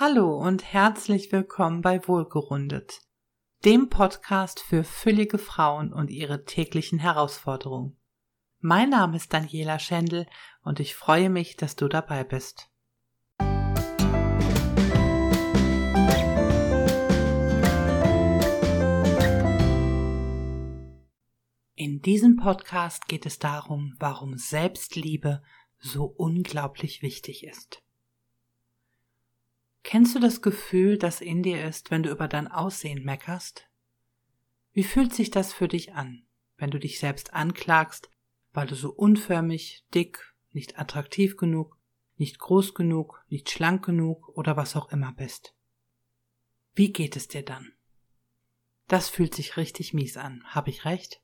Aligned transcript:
Hallo 0.00 0.32
und 0.38 0.62
herzlich 0.62 1.32
willkommen 1.32 1.82
bei 1.82 2.06
Wohlgerundet, 2.06 3.00
dem 3.64 3.88
Podcast 3.88 4.60
für 4.60 4.84
füllige 4.84 5.38
Frauen 5.38 5.92
und 5.92 6.08
ihre 6.08 6.44
täglichen 6.44 7.00
Herausforderungen. 7.00 7.96
Mein 8.60 8.90
Name 8.90 9.16
ist 9.16 9.32
Daniela 9.32 9.80
Schendl 9.80 10.26
und 10.62 10.78
ich 10.78 10.94
freue 10.94 11.30
mich, 11.30 11.56
dass 11.56 11.74
du 11.74 11.88
dabei 11.88 12.22
bist. 12.22 12.70
In 21.74 22.02
diesem 22.02 22.36
Podcast 22.36 23.08
geht 23.08 23.26
es 23.26 23.40
darum, 23.40 23.96
warum 23.98 24.36
Selbstliebe 24.36 25.42
so 25.80 26.04
unglaublich 26.04 27.02
wichtig 27.02 27.42
ist. 27.42 27.82
Kennst 29.88 30.14
du 30.14 30.18
das 30.18 30.42
Gefühl, 30.42 30.98
das 30.98 31.22
in 31.22 31.42
dir 31.42 31.64
ist, 31.64 31.90
wenn 31.90 32.02
du 32.02 32.10
über 32.10 32.28
dein 32.28 32.46
Aussehen 32.46 33.04
meckerst? 33.04 33.70
Wie 34.74 34.84
fühlt 34.84 35.14
sich 35.14 35.30
das 35.30 35.54
für 35.54 35.66
dich 35.66 35.94
an, 35.94 36.26
wenn 36.58 36.70
du 36.70 36.78
dich 36.78 36.98
selbst 36.98 37.32
anklagst, 37.32 38.10
weil 38.52 38.66
du 38.66 38.74
so 38.74 38.90
unförmig, 38.90 39.86
dick, 39.94 40.34
nicht 40.50 40.78
attraktiv 40.78 41.38
genug, 41.38 41.78
nicht 42.16 42.38
groß 42.38 42.74
genug, 42.74 43.24
nicht 43.30 43.48
schlank 43.48 43.82
genug 43.82 44.28
oder 44.36 44.58
was 44.58 44.76
auch 44.76 44.92
immer 44.92 45.12
bist? 45.12 45.54
Wie 46.74 46.92
geht 46.92 47.16
es 47.16 47.26
dir 47.26 47.42
dann? 47.42 47.72
Das 48.88 49.08
fühlt 49.08 49.34
sich 49.34 49.56
richtig 49.56 49.94
mies 49.94 50.18
an, 50.18 50.44
habe 50.48 50.68
ich 50.68 50.84
recht? 50.84 51.22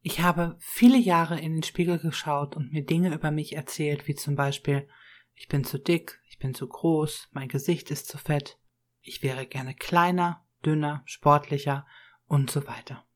Ich 0.00 0.20
habe 0.20 0.56
viele 0.58 0.96
Jahre 0.96 1.38
in 1.38 1.52
den 1.52 1.64
Spiegel 1.64 1.98
geschaut 1.98 2.56
und 2.56 2.72
mir 2.72 2.86
Dinge 2.86 3.14
über 3.14 3.30
mich 3.30 3.52
erzählt, 3.52 4.08
wie 4.08 4.14
zum 4.14 4.36
Beispiel, 4.36 4.88
ich 5.34 5.48
bin 5.48 5.62
zu 5.62 5.78
dick, 5.78 6.18
ich 6.36 6.40
bin 6.40 6.52
zu 6.52 6.68
groß, 6.68 7.28
mein 7.32 7.48
Gesicht 7.48 7.90
ist 7.90 8.08
zu 8.08 8.18
fett, 8.18 8.58
ich 9.00 9.22
wäre 9.22 9.46
gerne 9.46 9.74
kleiner, 9.74 10.44
dünner, 10.66 11.02
sportlicher 11.06 11.86
und 12.26 12.50
so 12.50 12.66
weiter. 12.66 13.06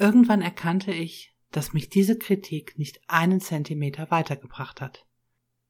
Irgendwann 0.00 0.42
erkannte 0.42 0.90
ich, 0.90 1.36
dass 1.52 1.74
mich 1.74 1.90
diese 1.90 2.18
Kritik 2.18 2.76
nicht 2.76 3.00
einen 3.06 3.40
Zentimeter 3.40 4.10
weitergebracht 4.10 4.80
hat. 4.80 5.06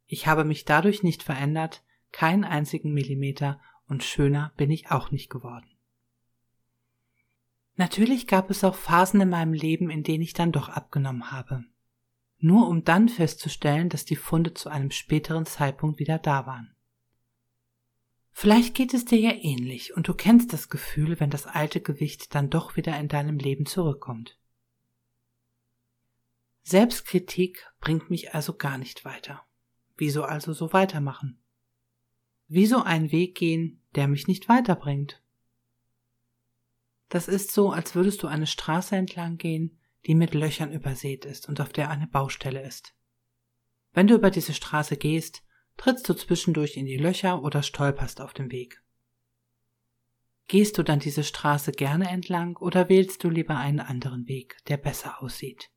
Ich 0.06 0.26
habe 0.26 0.44
mich 0.44 0.64
dadurch 0.64 1.02
nicht 1.02 1.22
verändert, 1.22 1.84
keinen 2.12 2.44
einzigen 2.44 2.94
Millimeter 2.94 3.60
und 3.86 4.02
schöner 4.02 4.54
bin 4.56 4.70
ich 4.70 4.90
auch 4.90 5.10
nicht 5.10 5.28
geworden. 5.28 5.68
Natürlich 7.74 8.26
gab 8.26 8.48
es 8.48 8.64
auch 8.64 8.76
Phasen 8.76 9.20
in 9.20 9.28
meinem 9.28 9.52
Leben, 9.52 9.90
in 9.90 10.02
denen 10.02 10.22
ich 10.22 10.32
dann 10.32 10.50
doch 10.50 10.70
abgenommen 10.70 11.30
habe 11.30 11.66
nur 12.42 12.68
um 12.68 12.84
dann 12.84 13.08
festzustellen, 13.08 13.88
dass 13.88 14.04
die 14.04 14.16
Funde 14.16 14.52
zu 14.52 14.68
einem 14.68 14.90
späteren 14.90 15.46
Zeitpunkt 15.46 15.98
wieder 15.98 16.18
da 16.18 16.46
waren. 16.46 16.74
Vielleicht 18.32 18.74
geht 18.74 18.94
es 18.94 19.04
dir 19.04 19.18
ja 19.18 19.32
ähnlich 19.32 19.94
und 19.94 20.08
du 20.08 20.14
kennst 20.14 20.52
das 20.52 20.68
Gefühl, 20.68 21.20
wenn 21.20 21.30
das 21.30 21.46
alte 21.46 21.80
Gewicht 21.80 22.34
dann 22.34 22.50
doch 22.50 22.76
wieder 22.76 22.98
in 22.98 23.08
deinem 23.08 23.38
Leben 23.38 23.66
zurückkommt. 23.66 24.38
Selbstkritik 26.62 27.70
bringt 27.80 28.10
mich 28.10 28.34
also 28.34 28.54
gar 28.54 28.78
nicht 28.78 29.04
weiter. 29.04 29.42
Wieso 29.96 30.24
also 30.24 30.52
so 30.52 30.72
weitermachen? 30.72 31.38
Wieso 32.48 32.82
einen 32.82 33.12
Weg 33.12 33.36
gehen, 33.36 33.80
der 33.94 34.08
mich 34.08 34.26
nicht 34.26 34.48
weiterbringt? 34.48 35.22
Das 37.08 37.28
ist 37.28 37.52
so, 37.52 37.70
als 37.70 37.94
würdest 37.94 38.22
du 38.22 38.26
eine 38.26 38.46
Straße 38.46 38.96
entlang 38.96 39.36
gehen, 39.36 39.78
die 40.06 40.14
mit 40.14 40.34
Löchern 40.34 40.72
übersät 40.72 41.24
ist 41.24 41.48
und 41.48 41.60
auf 41.60 41.72
der 41.72 41.90
eine 41.90 42.06
Baustelle 42.06 42.62
ist. 42.62 42.94
Wenn 43.92 44.06
du 44.06 44.14
über 44.14 44.30
diese 44.30 44.54
Straße 44.54 44.96
gehst, 44.96 45.42
trittst 45.76 46.08
du 46.08 46.14
zwischendurch 46.14 46.76
in 46.76 46.86
die 46.86 46.96
Löcher 46.96 47.42
oder 47.42 47.62
stolperst 47.62 48.20
auf 48.20 48.32
dem 48.32 48.50
Weg. 48.50 48.82
Gehst 50.48 50.76
du 50.76 50.82
dann 50.82 50.98
diese 50.98 51.24
Straße 51.24 51.72
gerne 51.72 52.08
entlang 52.08 52.56
oder 52.56 52.88
wählst 52.88 53.22
du 53.24 53.30
lieber 53.30 53.56
einen 53.56 53.80
anderen 53.80 54.26
Weg, 54.28 54.58
der 54.66 54.76
besser 54.76 55.22
aussieht? 55.22 55.70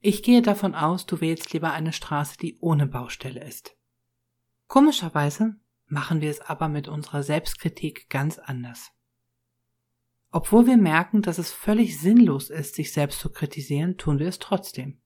Ich 0.00 0.22
gehe 0.22 0.42
davon 0.42 0.74
aus, 0.74 1.06
du 1.06 1.20
wählst 1.20 1.52
lieber 1.52 1.72
eine 1.72 1.92
Straße, 1.92 2.36
die 2.38 2.58
ohne 2.60 2.86
Baustelle 2.86 3.42
ist. 3.42 3.76
Komischerweise 4.66 5.56
machen 5.86 6.20
wir 6.20 6.30
es 6.30 6.40
aber 6.40 6.68
mit 6.68 6.88
unserer 6.88 7.22
Selbstkritik 7.22 8.08
ganz 8.10 8.38
anders. 8.38 8.90
Obwohl 10.30 10.66
wir 10.66 10.76
merken, 10.76 11.22
dass 11.22 11.38
es 11.38 11.52
völlig 11.52 11.98
sinnlos 11.98 12.50
ist, 12.50 12.74
sich 12.74 12.92
selbst 12.92 13.20
zu 13.20 13.30
kritisieren, 13.30 13.96
tun 13.96 14.18
wir 14.18 14.28
es 14.28 14.38
trotzdem. 14.38 15.00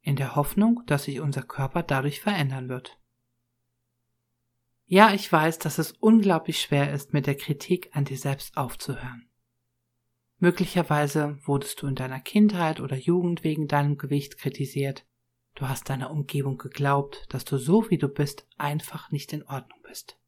In 0.00 0.16
der 0.16 0.36
Hoffnung, 0.36 0.82
dass 0.86 1.04
sich 1.04 1.20
unser 1.20 1.42
Körper 1.42 1.82
dadurch 1.82 2.20
verändern 2.20 2.68
wird. 2.68 2.98
Ja, 4.86 5.12
ich 5.12 5.30
weiß, 5.30 5.58
dass 5.58 5.78
es 5.78 5.92
unglaublich 5.92 6.60
schwer 6.60 6.92
ist, 6.92 7.12
mit 7.12 7.26
der 7.26 7.36
Kritik 7.36 7.90
an 7.92 8.04
dir 8.04 8.18
selbst 8.18 8.56
aufzuhören. 8.56 9.28
Möglicherweise 10.38 11.38
wurdest 11.44 11.80
du 11.80 11.86
in 11.86 11.94
deiner 11.94 12.20
Kindheit 12.20 12.80
oder 12.80 12.96
Jugend 12.96 13.44
wegen 13.44 13.66
deinem 13.66 13.96
Gewicht 13.96 14.36
kritisiert. 14.36 15.06
Du 15.54 15.68
hast 15.68 15.88
deiner 15.88 16.10
Umgebung 16.10 16.58
geglaubt, 16.58 17.26
dass 17.30 17.44
du 17.44 17.56
so 17.56 17.88
wie 17.88 17.98
du 17.98 18.08
bist 18.08 18.46
einfach 18.58 19.10
nicht 19.10 19.32
in 19.32 19.42
Ordnung 19.44 19.78
bist. 19.82 20.18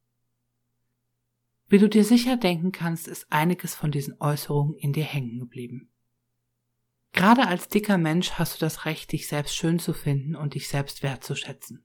Wie 1.68 1.78
du 1.78 1.88
dir 1.88 2.04
sicher 2.04 2.36
denken 2.36 2.70
kannst, 2.70 3.08
ist 3.08 3.26
einiges 3.30 3.74
von 3.74 3.90
diesen 3.90 4.20
Äußerungen 4.20 4.76
in 4.76 4.92
dir 4.92 5.04
hängen 5.04 5.40
geblieben. 5.40 5.90
Gerade 7.12 7.48
als 7.48 7.68
dicker 7.68 7.98
Mensch 7.98 8.32
hast 8.32 8.56
du 8.56 8.60
das 8.60 8.84
Recht, 8.84 9.10
dich 9.10 9.26
selbst 9.26 9.56
schön 9.56 9.78
zu 9.78 9.92
finden 9.92 10.36
und 10.36 10.54
dich 10.54 10.68
selbst 10.68 11.02
wertzuschätzen. 11.02 11.84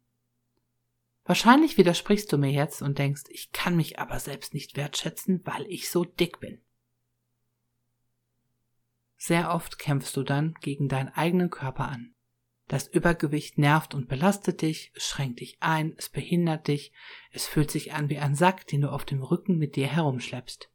Wahrscheinlich 1.24 1.78
widersprichst 1.78 2.32
du 2.32 2.38
mir 2.38 2.52
jetzt 2.52 2.82
und 2.82 3.00
denkst, 3.00 3.24
ich 3.30 3.52
kann 3.52 3.76
mich 3.76 3.98
aber 3.98 4.20
selbst 4.20 4.54
nicht 4.54 4.76
wertschätzen, 4.76 5.42
weil 5.46 5.66
ich 5.68 5.90
so 5.90 6.04
dick 6.04 6.40
bin. 6.40 6.62
Sehr 9.18 9.54
oft 9.54 9.80
kämpfst 9.80 10.18
du 10.18 10.24
dann 10.24 10.56
gegen 10.62 10.90
deinen 10.90 11.10
eigenen 11.10 11.50
Körper 11.50 11.88
an. 11.88 12.14
Das 12.72 12.88
Übergewicht 12.88 13.58
nervt 13.58 13.94
und 13.94 14.08
belastet 14.08 14.62
dich, 14.62 14.94
es 14.96 15.06
schränkt 15.06 15.42
dich 15.42 15.58
ein, 15.60 15.94
es 15.98 16.08
behindert 16.08 16.70
dich, 16.70 16.94
es 17.34 17.46
fühlt 17.46 17.70
sich 17.70 17.92
an 17.92 18.10
wie 18.10 18.18
ein 18.18 18.34
Sack, 18.34 18.66
den 18.66 18.80
du 18.80 18.90
auf 18.90 19.04
dem 19.04 19.22
Rücken 19.22 19.58
mit 19.58 19.76
dir 19.76 19.88
herumschleppst, 19.88 20.72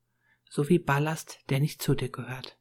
so 0.47 0.69
wie 0.69 0.79
Ballast, 0.79 1.41
der 1.49 1.59
nicht 1.59 1.81
zu 1.81 1.95
dir 1.95 2.11
gehört. 2.11 2.59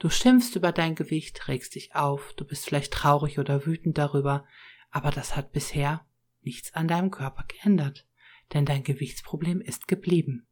Du 0.00 0.10
schimpfst 0.10 0.56
über 0.56 0.72
dein 0.72 0.96
Gewicht, 0.96 1.46
regst 1.46 1.76
dich 1.76 1.94
auf, 1.94 2.32
du 2.32 2.44
bist 2.44 2.64
vielleicht 2.64 2.92
traurig 2.92 3.38
oder 3.38 3.64
wütend 3.64 3.96
darüber, 3.96 4.44
aber 4.90 5.12
das 5.12 5.36
hat 5.36 5.52
bisher 5.52 6.04
nichts 6.42 6.74
an 6.74 6.88
deinem 6.88 7.12
Körper 7.12 7.44
geändert, 7.44 8.08
denn 8.54 8.66
dein 8.66 8.82
Gewichtsproblem 8.82 9.60
ist 9.60 9.86
geblieben. 9.86 10.48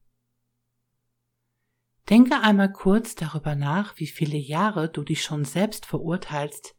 Denke 2.08 2.40
einmal 2.40 2.70
kurz 2.70 3.16
darüber 3.16 3.56
nach, 3.56 3.98
wie 3.98 4.06
viele 4.06 4.38
Jahre 4.38 4.88
du 4.88 5.02
dich 5.02 5.24
schon 5.24 5.44
selbst 5.44 5.86
verurteilst, 5.86 6.76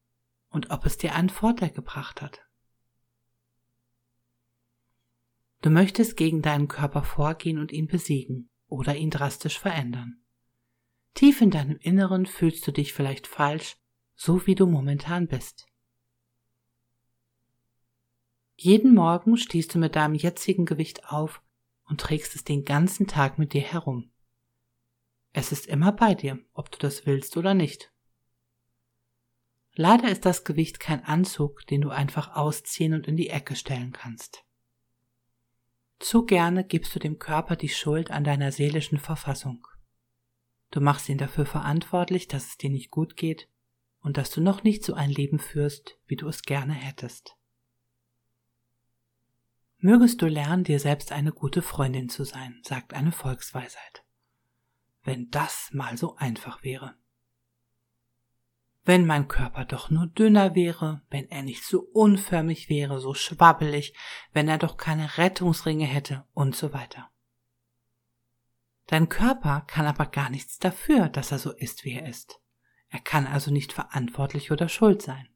und 0.53 0.69
ob 0.69 0.86
es 0.86 0.97
dir 0.97 1.16
einen 1.16 1.30
Vorteil 1.30 1.72
gebracht 1.72 2.22
hat. 2.22 2.41
Du 5.62 5.69
möchtest 5.69 6.16
gegen 6.16 6.41
deinen 6.41 6.68
Körper 6.68 7.03
vorgehen 7.03 7.58
und 7.58 7.72
ihn 7.72 7.88
besiegen 7.88 8.50
oder 8.68 8.96
ihn 8.96 9.09
drastisch 9.09 9.59
verändern. 9.59 10.22
Tief 11.16 11.42
in 11.42 11.52
deinem 11.52 11.78
Inneren 11.78 12.25
fühlst 12.25 12.66
du 12.68 12.72
dich 12.72 12.94
vielleicht 12.94 13.28
falsch, 13.28 13.78
so 14.16 14.46
wie 14.46 14.56
du 14.56 14.68
momentan 14.68 15.28
bist. 15.28 15.68
Jeden 18.56 18.94
Morgen 18.94 19.38
stehst 19.38 19.74
du 19.74 19.80
mit 19.80 19.96
deinem 19.96 20.16
jetzigen 20.16 20.66
Gewicht 20.66 21.09
auf 21.09 21.42
und 21.86 22.00
trägst 22.00 22.36
es 22.36 22.44
den 22.44 22.63
ganzen 22.63 23.08
Tag 23.08 23.40
mit 23.40 23.53
dir 23.53 23.62
herum. 23.62 24.12
Es 25.31 25.52
ist 25.52 25.66
immer 25.66 25.92
bei 25.92 26.13
dir, 26.13 26.40
ob 26.53 26.72
du 26.72 26.78
das 26.78 27.06
willst 27.06 27.38
oder 27.38 27.53
nicht. 27.53 27.93
Leider 29.75 30.09
ist 30.09 30.25
das 30.25 30.44
Gewicht 30.44 30.79
kein 30.79 31.03
Anzug, 31.03 31.66
den 31.67 31.81
du 31.81 31.89
einfach 31.89 32.35
ausziehen 32.35 32.94
und 32.94 33.07
in 33.07 33.17
die 33.17 33.29
Ecke 33.29 33.56
stellen 33.56 33.91
kannst. 33.91 34.44
Zu 36.00 36.25
gerne 36.25 36.63
gibst 36.63 36.94
du 36.94 37.00
dem 37.00 37.18
Körper 37.18 37.56
die 37.56 37.69
Schuld 37.69 38.12
an 38.12 38.24
deiner 38.24 38.51
seelischen 38.51 39.00
Verfassung. 39.00 39.65
Du 40.69 40.81
machst 40.81 41.09
ihn 41.09 41.18
dafür 41.18 41.45
verantwortlich, 41.45 42.27
dass 42.27 42.48
es 42.48 42.57
dir 42.57 42.69
nicht 42.69 42.92
gut 42.92 43.15
geht 43.15 43.48
und 44.01 44.18
dass 44.18 44.30
du 44.30 44.42
noch 44.42 44.63
nicht 44.63 44.83
so 44.83 44.94
ein 44.94 45.09
Leben 45.09 45.39
führst, 45.39 45.98
wie 46.06 46.18
du 46.18 46.27
es 46.27 46.44
gerne 46.44 46.74
hättest. 46.74 47.36
Mögest 49.77 50.21
du 50.21 50.27
lernen, 50.27 50.63
dir 50.63 50.80
selbst 50.80 51.12
eine 51.12 51.31
gute 51.31 51.62
Freundin 51.62 52.09
zu 52.09 52.24
sein, 52.24 52.62
sagt 52.63 52.94
eine 52.94 53.12
Volksweisheit. 53.12 54.03
Wenn 55.03 55.30
das 55.30 55.69
mal 55.74 55.98
so 55.98 56.15
einfach 56.15 56.63
wäre. 56.63 56.95
Wenn 58.85 59.06
mein 59.06 59.30
Körper 59.30 59.63
doch 59.63 59.89
nur 59.89 60.07
dünner 60.07 60.56
wäre, 60.56 61.01
wenn 61.09 61.30
er 61.30 61.41
nicht 61.41 61.63
so 61.63 61.80
unförmig 61.94 62.68
wäre, 62.68 63.00
so 63.00 63.13
schwabbelig, 63.13 63.94
wenn 64.33 64.50
er 64.50 64.57
doch 64.57 64.75
keine 64.75 65.18
Rettungsringe 65.18 65.85
hätte 65.85 66.25
und 66.33 66.56
so 66.56 66.74
weiter. 66.74 67.09
Dein 68.88 69.07
Körper 69.07 69.62
kann 69.68 69.85
aber 69.85 70.06
gar 70.06 70.30
nichts 70.30 70.59
dafür, 70.59 71.07
dass 71.07 71.31
er 71.31 71.39
so 71.39 71.51
ist, 71.51 71.85
wie 71.85 71.94
er 71.94 72.07
ist. 72.07 72.41
Er 72.89 73.00
kann 73.00 73.25
also 73.25 73.51
nicht 73.51 73.71
verantwortlich 73.71 74.51
oder 74.51 74.68
schuld 74.68 75.01
sein. 75.01 75.29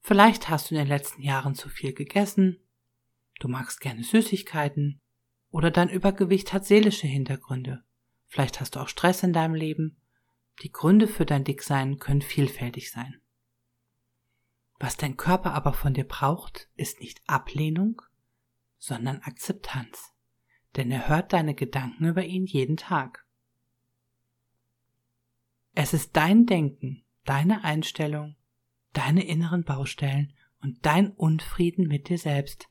Vielleicht 0.00 0.48
hast 0.48 0.70
du 0.70 0.74
in 0.74 0.80
den 0.80 0.88
letzten 0.88 1.22
Jahren 1.22 1.54
zu 1.54 1.68
viel 1.68 1.92
gegessen, 1.92 2.58
du 3.40 3.48
magst 3.48 3.80
gerne 3.80 4.02
Süßigkeiten 4.02 5.00
oder 5.50 5.70
dein 5.70 5.90
Übergewicht 5.90 6.52
hat 6.54 6.64
seelische 6.64 7.06
Hintergründe. 7.06 7.84
Vielleicht 8.26 8.60
hast 8.60 8.74
du 8.74 8.80
auch 8.80 8.88
Stress 8.88 9.22
in 9.22 9.32
deinem 9.32 9.54
Leben. 9.54 10.00
Die 10.62 10.72
Gründe 10.72 11.06
für 11.06 11.24
dein 11.24 11.44
Dicksein 11.44 11.98
können 11.98 12.22
vielfältig 12.22 12.90
sein. 12.90 13.20
Was 14.80 14.96
dein 14.96 15.16
Körper 15.16 15.54
aber 15.54 15.72
von 15.72 15.94
dir 15.94 16.06
braucht, 16.06 16.68
ist 16.76 17.00
nicht 17.00 17.20
Ablehnung, 17.26 18.02
sondern 18.78 19.20
Akzeptanz. 19.22 20.12
Denn 20.76 20.90
er 20.90 21.08
hört 21.08 21.32
deine 21.32 21.54
Gedanken 21.54 22.04
über 22.04 22.24
ihn 22.24 22.44
jeden 22.44 22.76
Tag. 22.76 23.24
Es 25.74 25.94
ist 25.94 26.16
dein 26.16 26.46
Denken, 26.46 27.04
deine 27.24 27.64
Einstellung, 27.64 28.36
deine 28.92 29.24
inneren 29.24 29.64
Baustellen 29.64 30.32
und 30.60 30.84
dein 30.84 31.10
Unfrieden 31.10 31.86
mit 31.86 32.08
dir 32.08 32.18
selbst, 32.18 32.68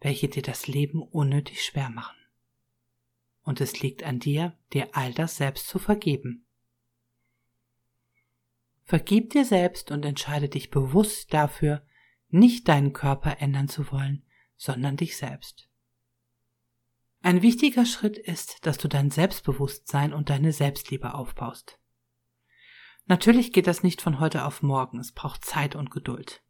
welche 0.00 0.28
dir 0.28 0.42
das 0.42 0.66
Leben 0.66 1.02
unnötig 1.02 1.64
schwer 1.64 1.90
machen. 1.90 2.16
Und 3.42 3.60
es 3.60 3.80
liegt 3.80 4.02
an 4.02 4.18
dir, 4.18 4.56
dir 4.72 4.88
all 4.92 5.12
das 5.12 5.36
selbst 5.36 5.68
zu 5.68 5.78
vergeben. 5.78 6.44
Vergib 8.90 9.30
dir 9.30 9.44
selbst 9.44 9.92
und 9.92 10.04
entscheide 10.04 10.48
dich 10.48 10.72
bewusst 10.72 11.32
dafür, 11.32 11.86
nicht 12.28 12.66
deinen 12.66 12.92
Körper 12.92 13.36
ändern 13.38 13.68
zu 13.68 13.92
wollen, 13.92 14.24
sondern 14.56 14.96
dich 14.96 15.16
selbst. 15.16 15.68
Ein 17.22 17.40
wichtiger 17.40 17.86
Schritt 17.86 18.18
ist, 18.18 18.66
dass 18.66 18.78
du 18.78 18.88
dein 18.88 19.12
Selbstbewusstsein 19.12 20.12
und 20.12 20.28
deine 20.28 20.52
Selbstliebe 20.52 21.14
aufbaust. 21.14 21.78
Natürlich 23.06 23.52
geht 23.52 23.68
das 23.68 23.84
nicht 23.84 24.02
von 24.02 24.18
heute 24.18 24.44
auf 24.44 24.60
morgen, 24.60 24.98
es 24.98 25.12
braucht 25.12 25.44
Zeit 25.44 25.76
und 25.76 25.92
Geduld. 25.92 26.42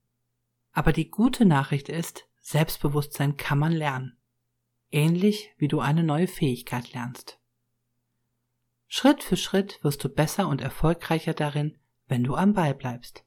Aber 0.72 0.94
die 0.94 1.10
gute 1.10 1.44
Nachricht 1.44 1.90
ist, 1.90 2.26
Selbstbewusstsein 2.40 3.36
kann 3.36 3.58
man 3.58 3.72
lernen. 3.72 4.16
Ähnlich 4.90 5.52
wie 5.58 5.68
du 5.68 5.80
eine 5.80 6.04
neue 6.04 6.26
Fähigkeit 6.26 6.94
lernst. 6.94 7.38
Schritt 8.86 9.22
für 9.22 9.36
Schritt 9.36 9.78
wirst 9.84 10.02
du 10.02 10.08
besser 10.08 10.48
und 10.48 10.62
erfolgreicher 10.62 11.34
darin, 11.34 11.76
wenn 12.10 12.24
du 12.24 12.34
am 12.34 12.54
Ball 12.54 12.74
bleibst. 12.74 13.24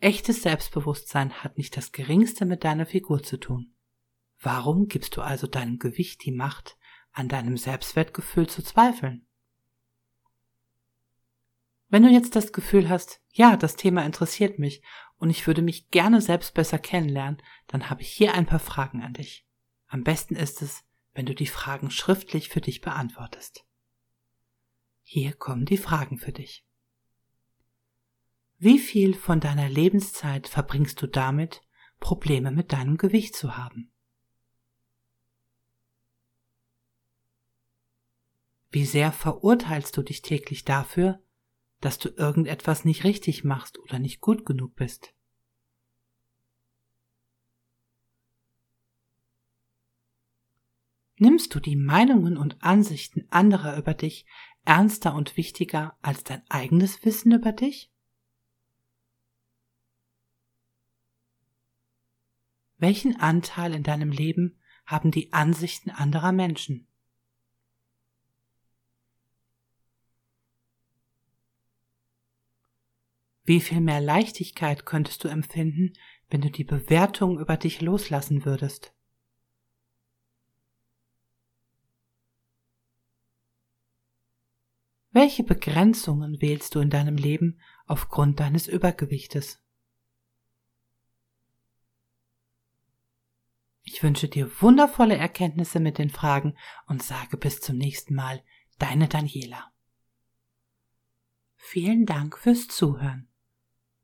Echtes 0.00 0.42
Selbstbewusstsein 0.42 1.32
hat 1.42 1.56
nicht 1.56 1.74
das 1.76 1.90
geringste 1.90 2.44
mit 2.44 2.62
deiner 2.62 2.84
Figur 2.84 3.22
zu 3.22 3.38
tun. 3.38 3.74
Warum 4.38 4.86
gibst 4.86 5.16
du 5.16 5.22
also 5.22 5.46
deinem 5.46 5.78
Gewicht 5.78 6.24
die 6.26 6.30
Macht, 6.30 6.76
an 7.12 7.28
deinem 7.28 7.56
Selbstwertgefühl 7.56 8.48
zu 8.48 8.62
zweifeln? 8.62 9.26
Wenn 11.88 12.02
du 12.02 12.10
jetzt 12.10 12.36
das 12.36 12.52
Gefühl 12.52 12.90
hast, 12.90 13.22
ja, 13.32 13.56
das 13.56 13.76
Thema 13.76 14.04
interessiert 14.04 14.58
mich 14.58 14.82
und 15.16 15.30
ich 15.30 15.46
würde 15.46 15.62
mich 15.62 15.88
gerne 15.88 16.20
selbst 16.20 16.52
besser 16.52 16.78
kennenlernen, 16.78 17.40
dann 17.66 17.88
habe 17.88 18.02
ich 18.02 18.08
hier 18.08 18.34
ein 18.34 18.44
paar 18.44 18.58
Fragen 18.58 19.02
an 19.02 19.14
dich. 19.14 19.46
Am 19.86 20.04
besten 20.04 20.36
ist 20.36 20.60
es, 20.60 20.84
wenn 21.14 21.24
du 21.24 21.34
die 21.34 21.46
Fragen 21.46 21.90
schriftlich 21.90 22.50
für 22.50 22.60
dich 22.60 22.82
beantwortest. 22.82 23.64
Hier 25.02 25.32
kommen 25.32 25.64
die 25.64 25.78
Fragen 25.78 26.18
für 26.18 26.32
dich. 26.32 26.66
Wie 28.58 28.78
viel 28.78 29.14
von 29.14 29.40
deiner 29.40 29.68
Lebenszeit 29.68 30.48
verbringst 30.48 31.00
du 31.02 31.06
damit, 31.06 31.62
Probleme 32.00 32.50
mit 32.50 32.72
deinem 32.72 32.96
Gewicht 32.96 33.34
zu 33.34 33.56
haben? 33.56 33.92
Wie 38.70 38.84
sehr 38.84 39.12
verurteilst 39.12 39.96
du 39.96 40.02
dich 40.02 40.22
täglich 40.22 40.64
dafür, 40.64 41.22
dass 41.80 41.98
du 41.98 42.08
irgendetwas 42.08 42.84
nicht 42.84 43.04
richtig 43.04 43.44
machst 43.44 43.78
oder 43.78 43.98
nicht 43.98 44.20
gut 44.20 44.46
genug 44.46 44.74
bist. 44.74 45.14
Nimmst 51.18 51.54
du 51.54 51.60
die 51.60 51.76
Meinungen 51.76 52.36
und 52.36 52.62
Ansichten 52.62 53.26
anderer 53.30 53.78
über 53.78 53.94
dich 53.94 54.26
ernster 54.64 55.14
und 55.14 55.36
wichtiger 55.36 55.96
als 56.02 56.24
dein 56.24 56.42
eigenes 56.50 57.04
Wissen 57.04 57.32
über 57.32 57.52
dich? 57.52 57.90
Welchen 62.78 63.18
Anteil 63.18 63.74
in 63.74 63.82
deinem 63.82 64.10
Leben 64.10 64.58
haben 64.84 65.10
die 65.10 65.32
Ansichten 65.32 65.90
anderer 65.90 66.32
Menschen? 66.32 66.86
Wie 73.44 73.60
viel 73.60 73.80
mehr 73.80 74.00
Leichtigkeit 74.00 74.84
könntest 74.84 75.22
du 75.22 75.28
empfinden, 75.28 75.92
wenn 76.28 76.40
du 76.40 76.50
die 76.50 76.64
Bewertung 76.64 77.38
über 77.38 77.56
dich 77.56 77.80
loslassen 77.80 78.44
würdest? 78.44 78.92
Welche 85.12 85.44
Begrenzungen 85.44 86.42
wählst 86.42 86.74
du 86.74 86.80
in 86.80 86.90
deinem 86.90 87.16
Leben 87.16 87.58
aufgrund 87.86 88.38
deines 88.38 88.66
Übergewichtes? 88.68 89.65
Ich 93.96 94.02
wünsche 94.02 94.28
dir 94.28 94.50
wundervolle 94.60 95.16
Erkenntnisse 95.16 95.80
mit 95.80 95.96
den 95.96 96.10
Fragen 96.10 96.54
und 96.86 97.02
sage 97.02 97.38
bis 97.38 97.62
zum 97.62 97.78
nächsten 97.78 98.14
Mal, 98.14 98.42
deine 98.78 99.08
Daniela. 99.08 99.72
Vielen 101.56 102.04
Dank 102.04 102.36
fürs 102.36 102.68
Zuhören. 102.68 103.30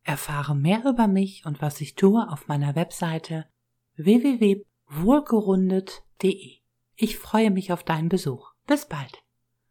Erfahre 0.03 0.57
mehr 0.57 0.87
über 0.87 1.09
mich 1.09 1.45
und 1.45 1.61
was 1.61 1.79
ich 1.83 1.95
tue 1.95 2.27
auf 2.27 2.49
meiner 2.49 2.75
Webseite 2.75 3.51
www.wohlgerundet.de. 3.97 6.61
Ich 6.97 7.19
freue 7.19 7.51
mich 7.51 7.71
auf 7.71 7.85
deinen 7.85 8.09
Besuch. 8.09 8.55
Bis 8.67 8.89
bald. 8.89 9.22